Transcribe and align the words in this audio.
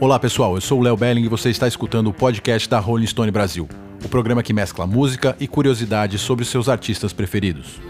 Olá 0.00 0.16
pessoal, 0.16 0.54
eu 0.54 0.60
sou 0.60 0.78
o 0.78 0.82
Léo 0.82 0.96
Belling 0.96 1.24
e 1.24 1.28
você 1.28 1.50
está 1.50 1.66
escutando 1.66 2.06
o 2.06 2.12
podcast 2.12 2.68
da 2.68 2.78
Rolling 2.78 3.08
Stone 3.08 3.32
Brasil, 3.32 3.68
o 4.04 4.08
programa 4.08 4.44
que 4.44 4.52
mescla 4.52 4.86
música 4.86 5.36
e 5.40 5.48
curiosidades 5.48 6.20
sobre 6.20 6.44
seus 6.44 6.68
artistas 6.68 7.12
preferidos. 7.12 7.80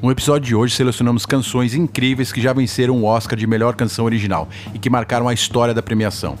No 0.00 0.12
episódio 0.12 0.46
de 0.46 0.54
hoje 0.54 0.76
selecionamos 0.76 1.26
canções 1.26 1.74
incríveis 1.74 2.30
que 2.30 2.40
já 2.40 2.52
venceram 2.52 3.02
o 3.02 3.04
Oscar 3.04 3.36
de 3.36 3.48
melhor 3.48 3.74
canção 3.74 4.04
original 4.04 4.48
e 4.72 4.78
que 4.78 4.88
marcaram 4.88 5.26
a 5.26 5.34
história 5.34 5.74
da 5.74 5.82
premiação. 5.82 6.38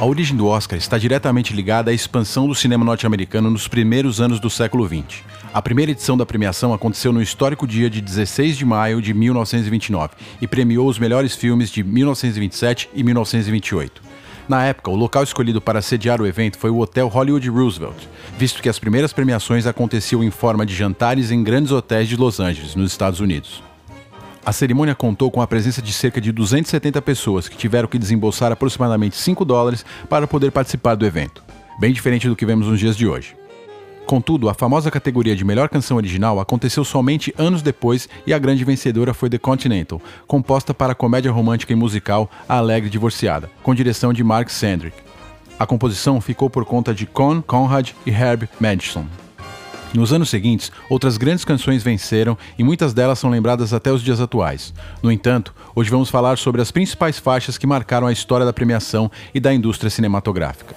A 0.00 0.04
origem 0.04 0.36
do 0.36 0.48
Oscar 0.48 0.76
está 0.76 0.98
diretamente 0.98 1.54
ligada 1.54 1.92
à 1.92 1.94
expansão 1.94 2.48
do 2.48 2.56
cinema 2.56 2.84
norte-americano 2.84 3.48
nos 3.48 3.68
primeiros 3.68 4.20
anos 4.20 4.40
do 4.40 4.50
século 4.50 4.84
XX. 4.84 5.22
A 5.54 5.62
primeira 5.62 5.92
edição 5.92 6.16
da 6.16 6.26
premiação 6.26 6.74
aconteceu 6.74 7.12
no 7.12 7.22
histórico 7.22 7.64
dia 7.64 7.88
de 7.88 8.00
16 8.00 8.56
de 8.56 8.64
maio 8.64 9.00
de 9.00 9.14
1929 9.14 10.10
e 10.40 10.48
premiou 10.48 10.88
os 10.88 10.98
melhores 10.98 11.36
filmes 11.36 11.70
de 11.70 11.84
1927 11.84 12.90
e 12.92 13.04
1928. 13.04 14.02
Na 14.48 14.64
época, 14.64 14.90
o 14.90 14.96
local 14.96 15.22
escolhido 15.22 15.60
para 15.60 15.80
sediar 15.80 16.20
o 16.20 16.26
evento 16.26 16.58
foi 16.58 16.70
o 16.70 16.80
Hotel 16.80 17.06
Hollywood 17.06 17.48
Roosevelt, 17.48 17.94
visto 18.36 18.60
que 18.60 18.68
as 18.68 18.80
primeiras 18.80 19.12
premiações 19.12 19.64
aconteciam 19.64 20.24
em 20.24 20.30
forma 20.30 20.66
de 20.66 20.74
jantares 20.74 21.30
em 21.30 21.44
grandes 21.44 21.70
hotéis 21.70 22.08
de 22.08 22.16
Los 22.16 22.40
Angeles, 22.40 22.74
nos 22.74 22.90
Estados 22.90 23.20
Unidos. 23.20 23.62
A 24.44 24.50
cerimônia 24.50 24.96
contou 24.96 25.30
com 25.30 25.40
a 25.40 25.46
presença 25.46 25.80
de 25.80 25.92
cerca 25.92 26.20
de 26.20 26.32
270 26.32 27.00
pessoas 27.00 27.48
que 27.48 27.56
tiveram 27.56 27.86
que 27.86 27.96
desembolsar 27.96 28.50
aproximadamente 28.50 29.16
5 29.16 29.44
dólares 29.44 29.86
para 30.08 30.26
poder 30.26 30.50
participar 30.50 30.96
do 30.96 31.06
evento, 31.06 31.44
bem 31.78 31.92
diferente 31.92 32.28
do 32.28 32.34
que 32.34 32.44
vemos 32.44 32.66
nos 32.66 32.80
dias 32.80 32.96
de 32.96 33.06
hoje. 33.06 33.36
Contudo, 34.06 34.50
a 34.50 34.54
famosa 34.54 34.90
categoria 34.90 35.34
de 35.34 35.44
melhor 35.44 35.68
canção 35.68 35.96
original 35.96 36.38
aconteceu 36.38 36.84
somente 36.84 37.34
anos 37.38 37.62
depois 37.62 38.08
e 38.26 38.34
a 38.34 38.38
grande 38.38 38.62
vencedora 38.62 39.14
foi 39.14 39.30
The 39.30 39.38
Continental, 39.38 40.00
composta 40.26 40.74
para 40.74 40.92
a 40.92 40.94
comédia 40.94 41.32
romântica 41.32 41.72
e 41.72 41.76
musical 41.76 42.30
A 42.46 42.58
Alegre 42.58 42.90
Divorciada, 42.90 43.50
com 43.62 43.74
direção 43.74 44.12
de 44.12 44.22
Mark 44.22 44.50
Sandrick. 44.50 44.96
A 45.58 45.66
composição 45.66 46.20
ficou 46.20 46.50
por 46.50 46.64
conta 46.66 46.92
de 46.92 47.06
Con 47.06 47.40
Conrad 47.40 47.90
e 48.04 48.10
Herb 48.10 48.46
Madison. 48.60 49.06
Nos 49.94 50.12
anos 50.12 50.28
seguintes, 50.28 50.72
outras 50.90 51.16
grandes 51.16 51.44
canções 51.44 51.82
venceram 51.82 52.36
e 52.58 52.64
muitas 52.64 52.92
delas 52.92 53.18
são 53.18 53.30
lembradas 53.30 53.72
até 53.72 53.92
os 53.92 54.02
dias 54.02 54.20
atuais. 54.20 54.74
No 55.02 55.10
entanto, 55.10 55.54
hoje 55.74 55.88
vamos 55.88 56.10
falar 56.10 56.36
sobre 56.36 56.60
as 56.60 56.72
principais 56.72 57.18
faixas 57.18 57.56
que 57.56 57.66
marcaram 57.66 58.08
a 58.08 58.12
história 58.12 58.44
da 58.44 58.52
premiação 58.52 59.10
e 59.32 59.38
da 59.38 59.54
indústria 59.54 59.88
cinematográfica. 59.88 60.74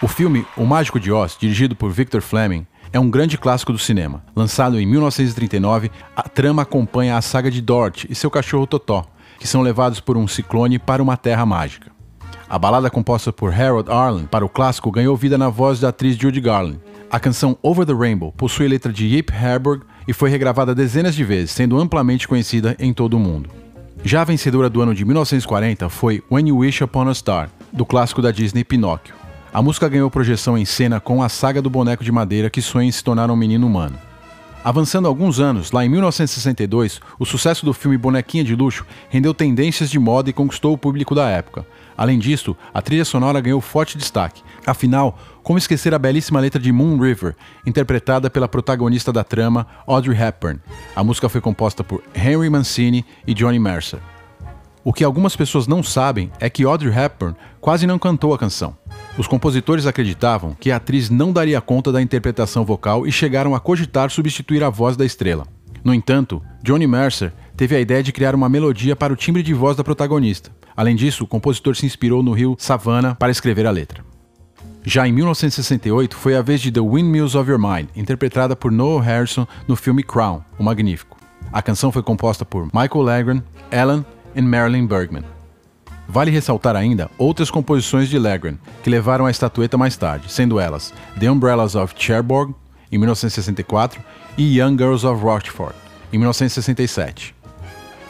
O 0.00 0.06
filme 0.06 0.46
O 0.56 0.64
Mágico 0.64 1.00
de 1.00 1.10
Oz, 1.10 1.36
dirigido 1.36 1.74
por 1.74 1.90
Victor 1.90 2.20
Fleming, 2.20 2.64
é 2.92 3.00
um 3.00 3.10
grande 3.10 3.36
clássico 3.36 3.72
do 3.72 3.78
cinema. 3.80 4.22
Lançado 4.34 4.78
em 4.78 4.86
1939, 4.86 5.90
a 6.14 6.22
trama 6.22 6.62
acompanha 6.62 7.16
a 7.16 7.22
saga 7.22 7.50
de 7.50 7.60
Dorothy 7.60 8.06
e 8.08 8.14
seu 8.14 8.30
cachorro 8.30 8.64
Totó, 8.64 9.04
que 9.40 9.48
são 9.48 9.60
levados 9.60 9.98
por 9.98 10.16
um 10.16 10.28
ciclone 10.28 10.78
para 10.78 11.02
uma 11.02 11.16
terra 11.16 11.44
mágica. 11.44 11.90
A 12.48 12.56
balada 12.56 12.88
composta 12.88 13.32
por 13.32 13.52
Harold 13.52 13.90
Arlen 13.90 14.26
para 14.26 14.44
o 14.44 14.48
clássico 14.48 14.92
ganhou 14.92 15.16
vida 15.16 15.36
na 15.36 15.48
voz 15.48 15.80
da 15.80 15.88
atriz 15.88 16.16
Judy 16.16 16.40
Garland. 16.40 16.78
A 17.10 17.18
canção 17.18 17.58
Over 17.60 17.84
the 17.84 17.92
Rainbow 17.92 18.30
possui 18.30 18.68
letra 18.68 18.92
de 18.92 19.04
Yip 19.04 19.32
Harburg 19.34 19.84
e 20.06 20.12
foi 20.12 20.30
regravada 20.30 20.76
dezenas 20.76 21.16
de 21.16 21.24
vezes, 21.24 21.50
sendo 21.50 21.76
amplamente 21.76 22.28
conhecida 22.28 22.76
em 22.78 22.92
todo 22.92 23.16
o 23.16 23.20
mundo. 23.20 23.50
Já 24.04 24.22
a 24.22 24.24
vencedora 24.24 24.70
do 24.70 24.80
ano 24.80 24.94
de 24.94 25.04
1940 25.04 25.88
foi 25.88 26.22
When 26.30 26.50
You 26.50 26.58
Wish 26.58 26.84
Upon 26.84 27.08
a 27.08 27.14
Star, 27.14 27.50
do 27.72 27.84
clássico 27.84 28.22
da 28.22 28.30
Disney 28.30 28.62
Pinóquio. 28.62 29.27
A 29.52 29.62
música 29.62 29.88
ganhou 29.88 30.10
projeção 30.10 30.58
em 30.58 30.64
cena 30.64 31.00
com 31.00 31.22
a 31.22 31.28
saga 31.28 31.62
do 31.62 31.70
boneco 31.70 32.04
de 32.04 32.12
madeira 32.12 32.50
que 32.50 32.60
sonha 32.60 32.88
em 32.88 32.92
se 32.92 33.02
tornar 33.02 33.30
um 33.30 33.36
menino 33.36 33.66
humano. 33.66 33.98
Avançando 34.62 35.08
alguns 35.08 35.40
anos, 35.40 35.72
lá 35.72 35.86
em 35.86 35.88
1962, 35.88 37.00
o 37.18 37.24
sucesso 37.24 37.64
do 37.64 37.72
filme 37.72 37.96
Bonequinha 37.96 38.44
de 38.44 38.54
Luxo 38.54 38.84
rendeu 39.08 39.32
tendências 39.32 39.88
de 39.88 39.98
moda 39.98 40.28
e 40.28 40.32
conquistou 40.32 40.74
o 40.74 40.78
público 40.78 41.14
da 41.14 41.28
época. 41.28 41.64
Além 41.96 42.18
disso, 42.18 42.54
a 42.74 42.82
trilha 42.82 43.04
sonora 43.04 43.40
ganhou 43.40 43.60
forte 43.60 43.96
destaque. 43.96 44.42
Afinal, 44.66 45.18
como 45.42 45.58
esquecer 45.58 45.94
a 45.94 45.98
belíssima 45.98 46.40
letra 46.40 46.60
de 46.60 46.70
Moon 46.70 46.98
River, 46.98 47.34
interpretada 47.64 48.28
pela 48.28 48.48
protagonista 48.48 49.10
da 49.12 49.24
trama, 49.24 49.66
Audrey 49.86 50.20
Hepburn? 50.20 50.60
A 50.94 51.02
música 51.02 51.28
foi 51.28 51.40
composta 51.40 51.82
por 51.82 52.02
Henry 52.14 52.50
Mancini 52.50 53.04
e 53.26 53.32
Johnny 53.32 53.58
Mercer. 53.58 54.00
O 54.84 54.92
que 54.92 55.04
algumas 55.04 55.34
pessoas 55.34 55.66
não 55.66 55.82
sabem 55.82 56.30
é 56.38 56.50
que 56.50 56.64
Audrey 56.64 56.92
Hepburn 56.96 57.34
quase 57.60 57.86
não 57.86 57.98
cantou 57.98 58.34
a 58.34 58.38
canção. 58.38 58.76
Os 59.18 59.26
compositores 59.26 59.84
acreditavam 59.84 60.56
que 60.60 60.70
a 60.70 60.76
atriz 60.76 61.10
não 61.10 61.32
daria 61.32 61.60
conta 61.60 61.90
da 61.90 62.00
interpretação 62.00 62.64
vocal 62.64 63.04
e 63.04 63.10
chegaram 63.10 63.52
a 63.52 63.58
cogitar 63.58 64.10
substituir 64.10 64.62
a 64.62 64.70
voz 64.70 64.96
da 64.96 65.04
estrela. 65.04 65.44
No 65.82 65.92
entanto, 65.92 66.40
Johnny 66.62 66.86
Mercer 66.86 67.32
teve 67.56 67.74
a 67.74 67.80
ideia 67.80 68.00
de 68.00 68.12
criar 68.12 68.32
uma 68.32 68.48
melodia 68.48 68.94
para 68.94 69.12
o 69.12 69.16
timbre 69.16 69.42
de 69.42 69.52
voz 69.52 69.76
da 69.76 69.82
protagonista. 69.82 70.52
Além 70.76 70.94
disso, 70.94 71.24
o 71.24 71.26
compositor 71.26 71.74
se 71.74 71.84
inspirou 71.84 72.22
no 72.22 72.32
rio 72.32 72.54
Savannah 72.60 73.16
para 73.16 73.32
escrever 73.32 73.66
a 73.66 73.72
letra. 73.72 74.04
Já 74.84 75.08
em 75.08 75.12
1968, 75.12 76.14
foi 76.16 76.36
a 76.36 76.42
vez 76.42 76.60
de 76.60 76.70
The 76.70 76.80
Windmills 76.80 77.34
of 77.34 77.50
Your 77.50 77.60
Mind, 77.60 77.88
interpretada 77.96 78.54
por 78.54 78.70
Noel 78.70 79.00
Harrison 79.00 79.48
no 79.66 79.74
filme 79.74 80.04
Crown, 80.04 80.42
o 80.56 80.62
Magnífico. 80.62 81.18
A 81.52 81.60
canção 81.60 81.90
foi 81.90 82.04
composta 82.04 82.44
por 82.44 82.66
Michael 82.66 83.02
Legrand, 83.02 83.42
Alan 83.72 84.04
e 84.36 84.40
Marilyn 84.40 84.86
Bergman. 84.86 85.24
Vale 86.08 86.30
ressaltar 86.30 86.74
ainda 86.74 87.10
outras 87.18 87.50
composições 87.50 88.08
de 88.08 88.18
Legrand, 88.18 88.56
que 88.82 88.88
levaram 88.88 89.26
a 89.26 89.30
estatueta 89.30 89.76
mais 89.76 89.94
tarde, 89.94 90.32
sendo 90.32 90.58
elas 90.58 90.94
The 91.20 91.30
Umbrellas 91.30 91.74
of 91.74 91.94
Cherbourg, 91.98 92.54
em 92.90 92.96
1964, 92.96 94.00
e 94.38 94.58
Young 94.58 94.78
Girls 94.78 95.06
of 95.06 95.22
Rochefort, 95.22 95.74
em 96.10 96.16
1967. 96.16 97.34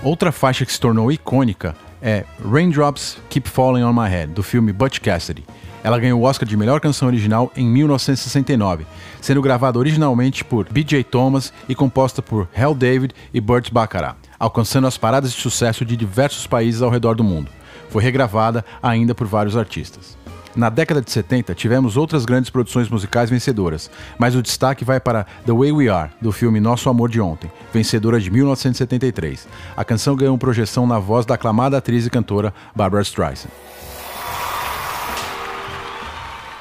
Outra 0.01 0.31
faixa 0.31 0.65
que 0.65 0.73
se 0.73 0.79
tornou 0.79 1.11
icônica 1.11 1.75
é 2.01 2.25
Raindrops 2.49 3.19
Keep 3.29 3.49
Falling 3.49 3.83
on 3.83 3.93
My 3.93 4.09
Head, 4.09 4.33
do 4.33 4.45
filme 4.45 4.73
Butch 4.73 5.01
Cassidy. 5.01 5.45
Ela 5.83 5.99
ganhou 5.99 6.21
o 6.21 6.25
Oscar 6.25 6.49
de 6.49 6.57
melhor 6.57 6.81
canção 6.81 7.09
original 7.09 7.51
em 7.57 7.67
1969, 7.67 8.87
sendo 9.21 9.43
gravada 9.43 9.77
originalmente 9.77 10.45
por 10.45 10.69
B.J. 10.71 11.03
Thomas 11.03 11.53
e 11.69 11.75
composta 11.75 12.23
por 12.23 12.49
Hal 12.57 12.77
David 12.77 13.13
e 13.35 13.41
Burt 13.41 13.73
Bacharach, 13.73 14.19
alcançando 14.39 14.87
as 14.87 14.99
paradas 14.99 15.33
de 15.33 15.41
sucesso 15.41 15.85
de 15.85 15.97
diversos 15.97 16.47
países 16.47 16.83
ao 16.83 16.91
redor 16.91 17.15
do 17.15 17.25
mundo 17.25 17.51
foi 17.89 18.03
regravada 18.03 18.65
ainda 18.83 19.15
por 19.15 19.27
vários 19.27 19.57
artistas. 19.57 20.17
Na 20.57 20.71
década 20.71 21.01
de 21.01 21.11
70, 21.11 21.55
tivemos 21.55 21.97
outras 21.97 22.25
grandes 22.25 22.51
produções 22.51 22.89
musicais 22.89 23.31
vencedoras, 23.31 23.91
mas 24.19 24.35
o 24.35 24.43
destaque 24.43 24.85
vai 24.85 24.99
para 24.99 25.25
The 25.47 25.53
Way 25.53 25.73
We 25.73 25.89
Are, 25.89 26.11
do 26.21 26.33
filme 26.33 26.59
Nosso 26.59 26.89
Amor 26.89 27.11
de 27.11 27.21
Ontem, 27.21 27.51
vencedora 27.73 28.19
de 28.19 28.31
1973. 28.31 29.47
A 29.77 29.85
canção 29.85 30.17
ganhou 30.17 30.37
projeção 30.37 30.87
na 30.87 30.99
voz 30.99 31.25
da 31.25 31.35
aclamada 31.35 31.77
atriz 31.77 32.07
e 32.07 32.11
cantora 32.11 32.53
Barbara 32.75 33.03
Streisand. 33.03 33.51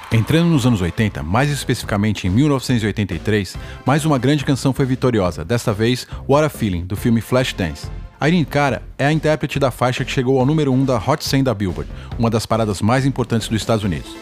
Entrando 0.09 0.47
nos 0.47 0.65
anos 0.65 0.79
80, 0.79 1.21
mais 1.21 1.51
especificamente 1.51 2.27
em 2.27 2.29
1983, 2.29 3.57
mais 3.85 4.05
uma 4.05 4.17
grande 4.17 4.45
canção 4.45 4.71
foi 4.71 4.85
vitoriosa, 4.85 5.43
desta 5.43 5.73
vez 5.73 6.07
What 6.29 6.45
a 6.45 6.49
Feeling, 6.49 6.85
do 6.85 6.95
filme 6.95 7.19
Flashdance. 7.19 7.89
Irene 8.21 8.45
Cara 8.45 8.83
é 8.97 9.05
a 9.05 9.11
intérprete 9.11 9.59
da 9.59 9.69
faixa 9.69 10.05
que 10.05 10.11
chegou 10.11 10.39
ao 10.39 10.45
número 10.45 10.71
1 10.71 10.85
da 10.85 10.95
Hot 10.95 11.25
100 11.25 11.43
da 11.43 11.53
Billboard, 11.53 11.91
uma 12.17 12.29
das 12.29 12.45
paradas 12.45 12.81
mais 12.81 13.05
importantes 13.05 13.49
dos 13.49 13.59
Estados 13.59 13.83
Unidos. 13.83 14.15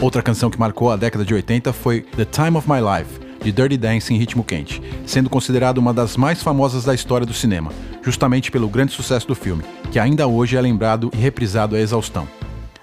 Outra 0.00 0.22
canção 0.22 0.48
que 0.48 0.60
marcou 0.60 0.92
a 0.92 0.96
década 0.96 1.24
de 1.24 1.34
80 1.34 1.72
foi 1.72 2.02
The 2.16 2.24
Time 2.24 2.56
of 2.56 2.70
My 2.70 2.78
Life, 2.78 3.18
de 3.42 3.50
Dirty 3.50 3.76
Dancing 3.76 4.14
em 4.14 4.18
ritmo 4.18 4.44
quente, 4.44 4.80
sendo 5.04 5.28
considerada 5.28 5.80
uma 5.80 5.92
das 5.92 6.16
mais 6.16 6.40
famosas 6.40 6.84
da 6.84 6.94
história 6.94 7.26
do 7.26 7.34
cinema, 7.34 7.72
justamente 8.00 8.48
pelo 8.48 8.68
grande 8.68 8.92
sucesso 8.92 9.26
do 9.26 9.34
filme, 9.34 9.64
que 9.90 9.98
ainda 9.98 10.28
hoje 10.28 10.56
é 10.56 10.60
lembrado 10.60 11.10
e 11.12 11.16
reprisado 11.16 11.74
à 11.74 11.80
exaustão. 11.80 12.28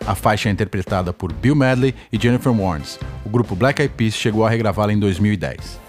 A 0.06 0.16
faixa 0.16 0.50
é 0.50 0.52
interpretada 0.52 1.14
por 1.14 1.32
Bill 1.32 1.56
Medley 1.56 1.94
e 2.12 2.20
Jennifer 2.20 2.52
Warnes. 2.52 3.00
O 3.24 3.30
grupo 3.30 3.56
Black 3.56 3.82
Eyed 3.82 3.94
Peas 3.96 4.16
chegou 4.16 4.46
a 4.46 4.50
regravá-la 4.50 4.92
em 4.92 5.00
2010. 5.00 5.80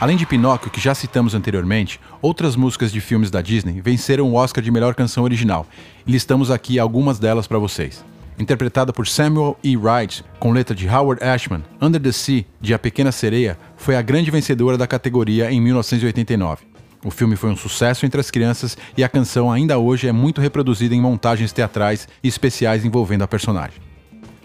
Além 0.00 0.18
de 0.18 0.26
Pinóquio, 0.26 0.70
que 0.70 0.80
já 0.80 0.94
citamos 0.94 1.34
anteriormente, 1.34 1.98
outras 2.20 2.56
músicas 2.56 2.92
de 2.92 3.00
filmes 3.00 3.30
da 3.30 3.40
Disney 3.40 3.80
venceram 3.80 4.28
o 4.28 4.34
Oscar 4.34 4.62
de 4.62 4.70
melhor 4.70 4.94
canção 4.94 5.24
original, 5.24 5.66
e 6.06 6.12
listamos 6.12 6.50
aqui 6.50 6.78
algumas 6.78 7.18
delas 7.18 7.46
para 7.46 7.58
vocês. 7.58 8.04
Interpretada 8.38 8.92
por 8.92 9.06
Samuel 9.06 9.56
E. 9.64 9.78
Wright, 9.78 10.22
com 10.38 10.52
letra 10.52 10.74
de 10.74 10.86
Howard 10.86 11.24
Ashman, 11.24 11.64
Under 11.80 12.02
the 12.02 12.12
Sea, 12.12 12.44
de 12.60 12.74
A 12.74 12.78
Pequena 12.78 13.12
Sereia, 13.12 13.56
foi 13.78 13.96
a 13.96 14.02
grande 14.02 14.30
vencedora 14.30 14.76
da 14.76 14.86
categoria 14.86 15.50
em 15.50 15.60
1989. 15.60 16.73
O 17.04 17.10
filme 17.10 17.36
foi 17.36 17.50
um 17.50 17.56
sucesso 17.56 18.06
entre 18.06 18.18
as 18.18 18.30
crianças 18.30 18.78
e 18.96 19.04
a 19.04 19.08
canção 19.10 19.52
ainda 19.52 19.78
hoje 19.78 20.08
é 20.08 20.12
muito 20.12 20.40
reproduzida 20.40 20.94
em 20.94 21.02
montagens 21.02 21.52
teatrais 21.52 22.08
e 22.22 22.28
especiais 22.28 22.82
envolvendo 22.82 23.22
a 23.22 23.28
personagem. 23.28 23.76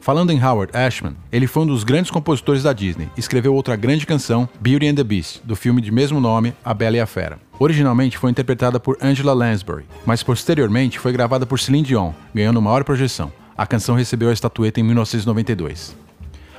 Falando 0.01 0.31
em 0.31 0.43
Howard 0.43 0.75
Ashman, 0.75 1.15
ele 1.31 1.47
foi 1.47 1.63
um 1.63 1.67
dos 1.67 1.85
grandes 1.85 2.11
compositores 2.11 2.63
da 2.63 2.73
Disney 2.73 3.09
escreveu 3.15 3.53
outra 3.53 3.77
grande 3.77 4.05
canção, 4.05 4.47
Beauty 4.59 4.87
and 4.87 4.95
the 4.95 5.03
Beast, 5.03 5.41
do 5.45 5.55
filme 5.55 5.81
de 5.81 5.91
mesmo 5.91 6.19
nome, 6.19 6.53
A 6.63 6.73
Bela 6.73 6.97
e 6.97 6.99
a 6.99 7.05
Fera. 7.05 7.39
Originalmente 7.57 8.17
foi 8.17 8.29
interpretada 8.31 8.79
por 8.79 8.97
Angela 9.01 9.33
Lansbury, 9.33 9.85
mas 10.05 10.21
posteriormente 10.21 10.99
foi 10.99 11.13
gravada 11.13 11.45
por 11.45 11.59
Celine 11.59 11.83
Dion, 11.83 12.11
ganhando 12.33 12.61
maior 12.61 12.83
projeção. 12.83 13.31
A 13.57 13.65
canção 13.65 13.95
recebeu 13.95 14.29
a 14.29 14.33
estatueta 14.33 14.79
em 14.79 14.83
1992. 14.83 15.95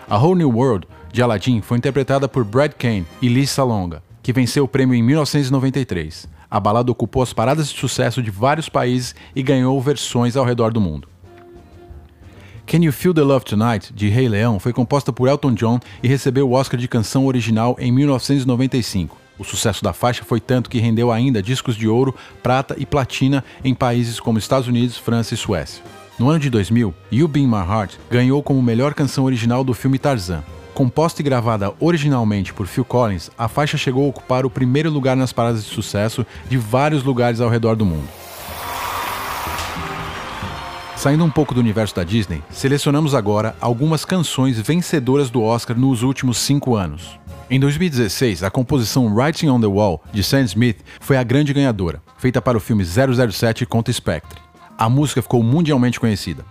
A 0.08 0.16
Whole 0.16 0.38
New 0.38 0.50
World, 0.50 0.86
de 1.12 1.22
Aladdin 1.22 1.60
foi 1.60 1.76
interpretada 1.76 2.28
por 2.28 2.44
Brad 2.44 2.72
Kane 2.72 3.06
e 3.20 3.28
Lisa 3.28 3.64
Longa, 3.64 4.02
que 4.22 4.32
venceu 4.32 4.64
o 4.64 4.68
prêmio 4.68 4.94
em 4.94 5.02
1993. 5.02 6.28
A 6.50 6.58
balada 6.58 6.90
ocupou 6.90 7.22
as 7.22 7.32
paradas 7.32 7.70
de 7.70 7.78
sucesso 7.78 8.22
de 8.22 8.30
vários 8.30 8.68
países 8.68 9.14
e 9.34 9.42
ganhou 9.42 9.80
versões 9.80 10.36
ao 10.36 10.44
redor 10.44 10.72
do 10.72 10.80
mundo. 10.80 11.08
Can 12.66 12.84
You 12.84 12.92
Feel 12.92 13.14
the 13.14 13.22
Love 13.22 13.44
Tonight, 13.44 13.92
de 13.92 14.08
Rei 14.08 14.28
Leão, 14.28 14.60
foi 14.60 14.72
composta 14.72 15.12
por 15.12 15.28
Elton 15.28 15.54
John 15.54 15.80
e 16.02 16.08
recebeu 16.08 16.48
o 16.48 16.52
Oscar 16.52 16.78
de 16.78 16.86
canção 16.86 17.26
original 17.26 17.76
em 17.78 17.90
1995. 17.90 19.16
O 19.38 19.44
sucesso 19.44 19.82
da 19.82 19.92
faixa 19.92 20.22
foi 20.22 20.38
tanto 20.38 20.68
que 20.68 20.78
rendeu 20.78 21.10
ainda 21.10 21.42
discos 21.42 21.74
de 21.74 21.88
ouro, 21.88 22.14
prata 22.42 22.76
e 22.78 22.84
platina 22.84 23.42
em 23.64 23.74
países 23.74 24.20
como 24.20 24.38
Estados 24.38 24.68
Unidos, 24.68 24.98
França 24.98 25.34
e 25.34 25.36
Suécia. 25.36 25.82
No 26.18 26.28
ano 26.28 26.38
de 26.38 26.50
2000, 26.50 26.94
You 27.10 27.26
Be 27.26 27.46
My 27.46 27.66
Heart 27.66 27.94
ganhou 28.10 28.42
como 28.42 28.62
melhor 28.62 28.92
canção 28.92 29.24
original 29.24 29.64
do 29.64 29.72
filme 29.72 29.98
Tarzan. 29.98 30.44
Composta 30.80 31.20
e 31.20 31.22
gravada 31.22 31.74
originalmente 31.78 32.54
por 32.54 32.66
Phil 32.66 32.86
Collins, 32.86 33.30
a 33.36 33.48
faixa 33.48 33.76
chegou 33.76 34.06
a 34.06 34.08
ocupar 34.08 34.46
o 34.46 34.50
primeiro 34.50 34.88
lugar 34.88 35.14
nas 35.14 35.30
paradas 35.30 35.62
de 35.62 35.68
sucesso 35.68 36.24
de 36.48 36.56
vários 36.56 37.04
lugares 37.04 37.38
ao 37.38 37.50
redor 37.50 37.76
do 37.76 37.84
mundo. 37.84 38.08
Saindo 40.96 41.22
um 41.22 41.30
pouco 41.30 41.52
do 41.52 41.60
universo 41.60 41.94
da 41.94 42.02
Disney, 42.02 42.42
selecionamos 42.48 43.14
agora 43.14 43.54
algumas 43.60 44.06
canções 44.06 44.58
vencedoras 44.58 45.28
do 45.28 45.42
Oscar 45.42 45.78
nos 45.78 46.02
últimos 46.02 46.38
cinco 46.38 46.74
anos. 46.74 47.20
Em 47.50 47.60
2016, 47.60 48.42
a 48.42 48.50
composição 48.50 49.14
Writing 49.14 49.50
on 49.50 49.60
the 49.60 49.66
Wall, 49.66 50.02
de 50.14 50.22
Sam 50.22 50.44
Smith, 50.44 50.78
foi 50.98 51.18
a 51.18 51.22
grande 51.22 51.52
ganhadora, 51.52 52.02
feita 52.16 52.40
para 52.40 52.56
o 52.56 52.60
filme 52.60 52.86
007 52.86 53.66
contra 53.66 53.92
Spectre. 53.92 54.40
A 54.78 54.88
música 54.88 55.20
ficou 55.20 55.42
mundialmente 55.42 56.00
conhecida. 56.00 56.42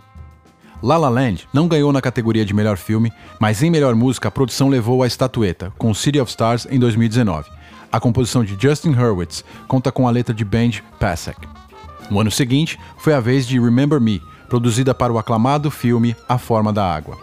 La 0.81 0.95
La 0.95 1.09
Land 1.09 1.45
não 1.53 1.67
ganhou 1.67 1.91
na 1.91 2.01
categoria 2.01 2.45
de 2.45 2.53
melhor 2.53 2.77
filme, 2.77 3.11
mas 3.37 3.61
em 3.61 3.69
melhor 3.69 3.95
música 3.95 4.29
a 4.29 4.31
produção 4.31 4.69
levou 4.69 5.03
a 5.03 5.07
estatueta, 5.07 5.73
com 5.77 5.93
City 5.93 6.19
of 6.21 6.29
Stars 6.29 6.65
em 6.71 6.79
2019. 6.79 7.49
A 7.91 7.99
composição 7.99 8.45
de 8.45 8.55
Justin 8.57 8.91
Hurwitz 8.91 9.43
conta 9.67 9.91
com 9.91 10.07
a 10.07 10.11
letra 10.11 10.33
de 10.33 10.45
Benj 10.45 10.81
Pasek. 10.97 11.39
No 12.09 12.21
ano 12.21 12.31
seguinte, 12.31 12.79
foi 12.97 13.13
a 13.13 13.19
vez 13.19 13.45
de 13.45 13.59
Remember 13.59 13.99
Me, 13.99 14.21
produzida 14.47 14.95
para 14.95 15.11
o 15.11 15.17
aclamado 15.17 15.69
filme 15.69 16.15
A 16.27 16.37
Forma 16.37 16.71
da 16.71 16.85
Água. 16.89 17.17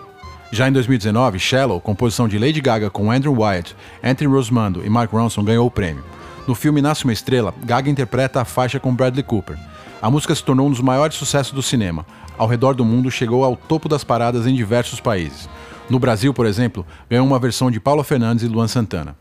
Já 0.52 0.68
em 0.68 0.72
2019, 0.72 1.38
Shallow, 1.38 1.80
composição 1.80 2.28
de 2.28 2.38
Lady 2.38 2.60
Gaga 2.60 2.90
com 2.90 3.10
Andrew 3.10 3.40
Wyatt, 3.40 3.74
Anthony 4.04 4.30
Rosmando 4.30 4.84
e 4.84 4.90
Mark 4.90 5.10
Ronson, 5.10 5.42
ganhou 5.42 5.66
o 5.66 5.70
prêmio. 5.70 6.04
No 6.46 6.54
filme 6.54 6.82
Nasce 6.82 7.04
uma 7.04 7.12
Estrela, 7.12 7.54
Gaga 7.64 7.90
interpreta 7.90 8.40
a 8.40 8.44
faixa 8.44 8.78
com 8.78 8.94
Bradley 8.94 9.24
Cooper. 9.24 9.56
A 10.00 10.10
música 10.10 10.34
se 10.34 10.44
tornou 10.44 10.66
um 10.66 10.70
dos 10.70 10.80
maiores 10.80 11.16
sucessos 11.16 11.52
do 11.52 11.62
cinema, 11.62 12.04
ao 12.36 12.46
redor 12.46 12.74
do 12.74 12.84
mundo 12.84 13.10
chegou 13.10 13.42
ao 13.42 13.56
topo 13.56 13.88
das 13.88 14.04
paradas 14.04 14.46
em 14.46 14.54
diversos 14.54 15.00
países. 15.00 15.48
No 15.88 15.98
Brasil, 15.98 16.34
por 16.34 16.44
exemplo, 16.44 16.84
ganhou 17.08 17.26
uma 17.26 17.38
versão 17.38 17.70
de 17.70 17.80
Paula 17.80 18.04
Fernandes 18.04 18.44
e 18.44 18.48
Luan 18.48 18.68
Santana. 18.68 19.16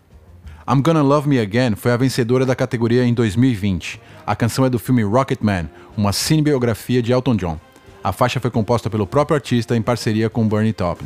I'm 0.68 0.82
Gonna 0.82 1.02
Love 1.02 1.30
Me 1.30 1.40
Again 1.40 1.76
foi 1.76 1.92
a 1.92 1.98
vencedora 1.98 2.46
da 2.46 2.56
categoria 2.56 3.06
em 3.06 3.14
2020. 3.14 4.02
A 4.26 4.36
canção 4.36 4.66
é 4.66 4.70
do 4.70 4.80
filme 4.80 5.04
Rocketman, 5.04 5.70
uma 5.96 6.12
cinebiografia 6.12 7.02
de 7.02 7.14
Elton 7.14 7.36
John. 7.36 7.60
A 8.04 8.12
faixa 8.12 8.40
foi 8.40 8.50
composta 8.50 8.90
pelo 8.90 9.08
próprio 9.08 9.36
artista 9.36 9.78
em 9.78 9.82
parceria 9.82 10.30
com 10.30 10.48
Bernie 10.48 10.74
Taupin. 10.74 11.06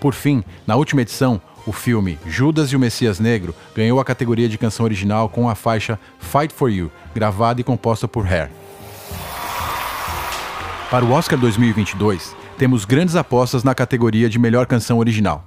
Por 0.00 0.14
fim, 0.14 0.42
na 0.66 0.76
última 0.76 1.02
edição, 1.02 1.40
o 1.66 1.72
filme 1.72 2.18
Judas 2.26 2.70
e 2.70 2.76
o 2.76 2.80
Messias 2.80 3.20
Negro 3.20 3.54
ganhou 3.74 4.00
a 4.00 4.04
categoria 4.04 4.48
de 4.48 4.58
canção 4.58 4.84
original 4.84 5.28
com 5.28 5.48
a 5.48 5.54
faixa 5.54 5.98
Fight 6.18 6.54
For 6.54 6.70
You, 6.70 6.90
gravada 7.14 7.60
e 7.60 7.64
composta 7.64 8.08
por 8.08 8.26
Hair. 8.26 8.50
Para 10.92 11.06
o 11.06 11.12
Oscar 11.12 11.38
2022, 11.38 12.36
temos 12.58 12.84
grandes 12.84 13.16
apostas 13.16 13.64
na 13.64 13.74
categoria 13.74 14.28
de 14.28 14.38
melhor 14.38 14.66
canção 14.66 14.98
original. 14.98 15.42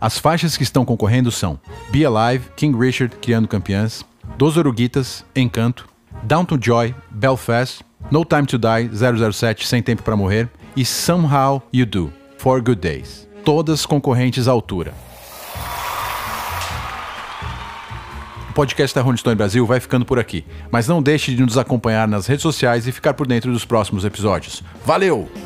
As 0.00 0.18
faixas 0.18 0.56
que 0.56 0.62
estão 0.62 0.86
concorrendo 0.86 1.30
são 1.30 1.60
Be 1.90 2.06
Alive, 2.06 2.46
King 2.56 2.78
Richard, 2.78 3.14
Criando 3.16 3.46
Campeãs, 3.46 4.02
Dos 4.38 4.56
Oruguitas, 4.56 5.22
Encanto, 5.36 5.86
Down 6.22 6.46
to 6.46 6.58
Joy, 6.58 6.94
Belfast, 7.10 7.82
No 8.10 8.24
Time 8.24 8.46
to 8.46 8.56
Die, 8.56 8.88
007, 9.30 9.66
Sem 9.66 9.82
Tempo 9.82 10.02
para 10.02 10.16
Morrer 10.16 10.48
e 10.74 10.82
Somehow 10.82 11.62
You 11.70 11.84
Do, 11.84 12.10
For 12.38 12.62
Good 12.62 12.80
Days. 12.80 13.28
Todas 13.44 13.84
concorrentes 13.84 14.48
à 14.48 14.52
altura. 14.52 14.94
Podcast 18.56 18.94
da 18.94 19.02
Rolling 19.02 19.18
Stone 19.18 19.36
Brasil 19.36 19.66
vai 19.66 19.78
ficando 19.78 20.06
por 20.06 20.18
aqui. 20.18 20.42
Mas 20.70 20.88
não 20.88 21.02
deixe 21.02 21.34
de 21.34 21.42
nos 21.42 21.58
acompanhar 21.58 22.08
nas 22.08 22.26
redes 22.26 22.42
sociais 22.42 22.86
e 22.86 22.92
ficar 22.92 23.12
por 23.12 23.26
dentro 23.26 23.52
dos 23.52 23.66
próximos 23.66 24.02
episódios. 24.02 24.64
Valeu! 24.82 25.45